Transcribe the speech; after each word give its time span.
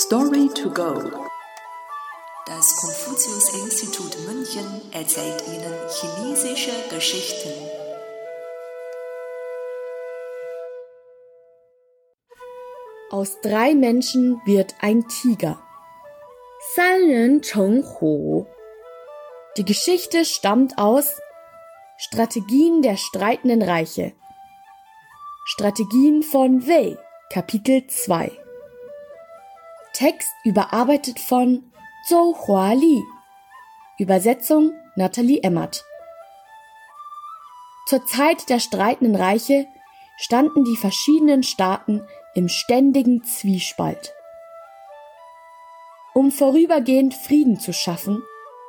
Story 0.00 0.48
to 0.54 0.70
go. 0.70 0.94
Das 2.46 2.76
Konfuzius-Institut 2.76 4.16
München 4.28 4.80
erzählt 4.92 5.42
Ihnen 5.48 5.74
chinesische 5.90 6.70
Geschichten. 6.88 7.50
Aus 13.10 13.40
drei 13.40 13.74
Menschen 13.74 14.40
wird 14.44 14.76
ein 14.80 15.08
Tiger. 15.08 15.60
San 16.76 17.10
Ren 17.10 17.42
Cheng 17.42 17.82
Hu. 17.98 18.46
Die 19.56 19.64
Geschichte 19.64 20.24
stammt 20.24 20.78
aus 20.78 21.20
Strategien 21.96 22.82
der 22.82 22.96
streitenden 22.96 23.62
Reiche. 23.62 24.12
Strategien 25.44 26.22
von 26.22 26.68
Wei, 26.68 26.96
Kapitel 27.32 27.84
2. 27.88 28.47
Text 29.98 30.32
überarbeitet 30.44 31.18
von 31.18 31.72
Zhou 32.06 32.32
Hua 32.46 32.72
Li. 32.72 33.02
Übersetzung 33.98 34.70
Nathalie 34.94 35.42
Emmert. 35.42 35.84
Zur 37.88 38.06
Zeit 38.06 38.48
der 38.48 38.60
streitenden 38.60 39.16
Reiche 39.16 39.66
standen 40.16 40.62
die 40.62 40.76
verschiedenen 40.76 41.42
Staaten 41.42 42.06
im 42.34 42.48
ständigen 42.48 43.24
Zwiespalt. 43.24 44.14
Um 46.14 46.30
vorübergehend 46.30 47.14
Frieden 47.14 47.58
zu 47.58 47.72
schaffen, 47.72 48.22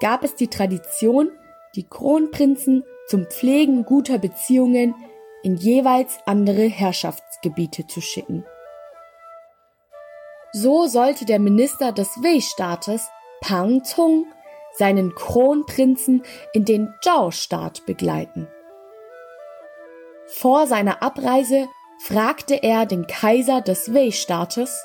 gab 0.00 0.24
es 0.24 0.36
die 0.36 0.48
Tradition, 0.48 1.30
die 1.74 1.86
Kronprinzen 1.86 2.82
zum 3.08 3.26
Pflegen 3.26 3.84
guter 3.84 4.16
Beziehungen 4.16 4.94
in 5.42 5.56
jeweils 5.56 6.18
andere 6.24 6.62
Herrschaftsgebiete 6.62 7.86
zu 7.86 8.00
schicken. 8.00 8.46
So 10.52 10.86
sollte 10.86 11.24
der 11.24 11.38
Minister 11.38 11.92
des 11.92 12.08
Wei-Staates 12.22 13.08
Pang 13.40 13.84
Zong 13.84 14.26
seinen 14.72 15.14
Kronprinzen 15.14 16.22
in 16.52 16.64
den 16.64 16.92
Zhao-Staat 17.02 17.86
begleiten. 17.86 18.48
Vor 20.26 20.66
seiner 20.66 21.02
Abreise 21.02 21.68
fragte 22.04 22.62
er 22.62 22.86
den 22.86 23.06
Kaiser 23.06 23.60
des 23.60 23.92
Wei-Staates, 23.92 24.84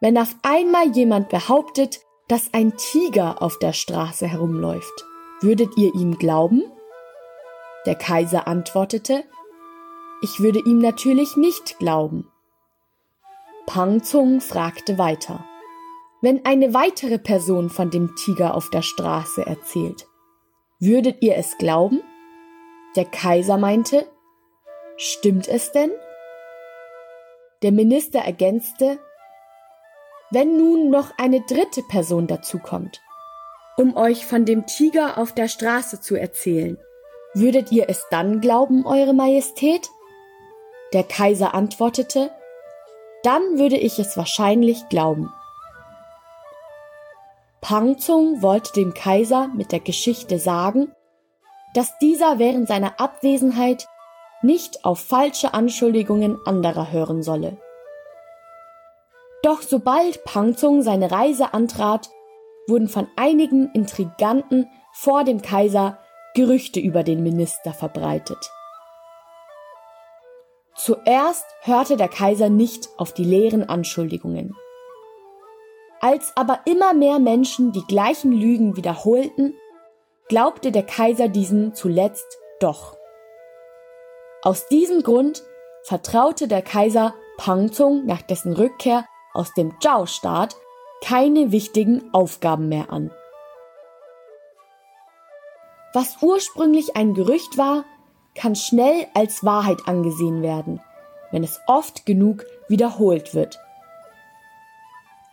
wenn 0.00 0.18
auf 0.18 0.34
einmal 0.42 0.90
jemand 0.90 1.30
behauptet, 1.30 2.00
dass 2.28 2.52
ein 2.52 2.76
Tiger 2.76 3.42
auf 3.42 3.58
der 3.58 3.72
Straße 3.72 4.26
herumläuft, 4.26 5.04
würdet 5.40 5.76
ihr 5.76 5.94
ihm 5.94 6.18
glauben? 6.18 6.62
Der 7.86 7.94
Kaiser 7.94 8.46
antwortete, 8.46 9.24
ich 10.22 10.40
würde 10.40 10.60
ihm 10.60 10.78
natürlich 10.78 11.36
nicht 11.36 11.78
glauben. 11.78 12.30
Pang 13.66 14.02
Zung 14.02 14.40
fragte 14.40 14.98
weiter. 14.98 15.44
Wenn 16.20 16.44
eine 16.44 16.74
weitere 16.74 17.18
Person 17.18 17.70
von 17.70 17.90
dem 17.90 18.14
Tiger 18.16 18.54
auf 18.54 18.70
der 18.70 18.82
Straße 18.82 19.44
erzählt, 19.44 20.06
würdet 20.80 21.22
ihr 21.22 21.36
es 21.36 21.56
glauben? 21.58 22.02
Der 22.94 23.04
Kaiser 23.06 23.56
meinte, 23.56 24.06
stimmt 24.96 25.48
es 25.48 25.72
denn? 25.72 25.90
Der 27.62 27.72
Minister 27.72 28.20
ergänzte, 28.20 28.98
wenn 30.30 30.56
nun 30.56 30.90
noch 30.90 31.12
eine 31.18 31.40
dritte 31.40 31.82
Person 31.82 32.26
dazukommt, 32.26 33.00
um 33.76 33.96
euch 33.96 34.26
von 34.26 34.44
dem 34.44 34.66
Tiger 34.66 35.18
auf 35.18 35.32
der 35.32 35.48
Straße 35.48 36.00
zu 36.00 36.16
erzählen, 36.16 36.78
würdet 37.34 37.72
ihr 37.72 37.88
es 37.88 38.06
dann 38.10 38.40
glauben, 38.40 38.86
Eure 38.86 39.14
Majestät? 39.14 39.88
Der 40.92 41.02
Kaiser 41.02 41.54
antwortete, 41.54 42.30
dann 43.24 43.58
würde 43.58 43.76
ich 43.76 43.98
es 43.98 44.16
wahrscheinlich 44.16 44.88
glauben. 44.88 45.32
Pangzong 47.60 48.42
wollte 48.42 48.72
dem 48.74 48.92
Kaiser 48.92 49.48
mit 49.48 49.72
der 49.72 49.80
Geschichte 49.80 50.38
sagen, 50.38 50.92
dass 51.74 51.98
dieser 51.98 52.38
während 52.38 52.68
seiner 52.68 53.00
Abwesenheit 53.00 53.88
nicht 54.42 54.84
auf 54.84 55.00
falsche 55.00 55.54
Anschuldigungen 55.54 56.38
anderer 56.44 56.92
hören 56.92 57.22
solle. 57.22 57.56
Doch 59.42 59.62
sobald 59.62 60.24
Pangzong 60.24 60.82
seine 60.82 61.10
Reise 61.10 61.54
antrat, 61.54 62.10
wurden 62.68 62.88
von 62.88 63.08
einigen 63.16 63.70
Intriganten 63.72 64.68
vor 64.92 65.24
dem 65.24 65.42
Kaiser 65.42 65.98
Gerüchte 66.34 66.80
über 66.80 67.02
den 67.02 67.22
Minister 67.22 67.72
verbreitet. 67.72 68.50
Zuerst 70.84 71.46
hörte 71.62 71.96
der 71.96 72.08
Kaiser 72.08 72.50
nicht 72.50 72.90
auf 72.98 73.14
die 73.14 73.24
leeren 73.24 73.66
Anschuldigungen. 73.66 74.54
Als 76.02 76.36
aber 76.36 76.60
immer 76.66 76.92
mehr 76.92 77.18
Menschen 77.18 77.72
die 77.72 77.86
gleichen 77.86 78.32
Lügen 78.32 78.76
wiederholten, 78.76 79.54
glaubte 80.28 80.72
der 80.72 80.82
Kaiser 80.82 81.28
diesen 81.28 81.72
zuletzt 81.72 82.26
doch. 82.60 82.98
Aus 84.42 84.68
diesem 84.68 85.02
Grund 85.02 85.42
vertraute 85.84 86.48
der 86.48 86.60
Kaiser 86.60 87.14
Pangzong 87.38 88.04
nach 88.04 88.20
dessen 88.20 88.52
Rückkehr 88.52 89.06
aus 89.32 89.54
dem 89.54 89.80
Zhao-Staat 89.80 90.54
keine 91.02 91.50
wichtigen 91.50 92.12
Aufgaben 92.12 92.68
mehr 92.68 92.92
an. 92.92 93.10
Was 95.94 96.18
ursprünglich 96.20 96.94
ein 96.94 97.14
Gerücht 97.14 97.56
war, 97.56 97.86
kann 98.34 98.56
schnell 98.56 99.06
als 99.14 99.44
Wahrheit 99.44 99.86
angesehen 99.86 100.42
werden, 100.42 100.80
wenn 101.30 101.44
es 101.44 101.60
oft 101.66 102.06
genug 102.06 102.44
wiederholt 102.68 103.34
wird. 103.34 103.58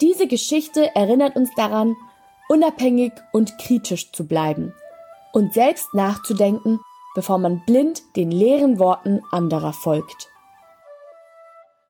Diese 0.00 0.26
Geschichte 0.26 0.94
erinnert 0.94 1.36
uns 1.36 1.50
daran, 1.54 1.94
unabhängig 2.48 3.12
und 3.32 3.58
kritisch 3.58 4.12
zu 4.12 4.26
bleiben 4.26 4.74
und 5.32 5.54
selbst 5.54 5.94
nachzudenken, 5.94 6.80
bevor 7.14 7.38
man 7.38 7.64
blind 7.64 8.02
den 8.16 8.30
leeren 8.30 8.78
Worten 8.78 9.20
anderer 9.30 9.72
folgt. 9.72 10.28